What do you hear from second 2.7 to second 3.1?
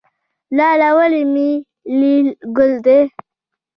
دی؟